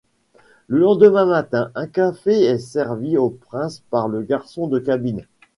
Le 0.65 0.79
lendemain 0.79 1.27
matin, 1.27 1.69
un 1.75 1.85
café 1.85 2.31
est 2.31 2.57
servi 2.57 3.17
au 3.17 3.29
prince 3.29 3.83
par 3.91 4.07
le 4.07 4.23
garçon 4.23 4.65
de 4.65 4.79
cabine. 4.79 5.27